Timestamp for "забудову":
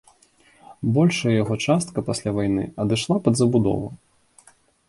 3.41-3.87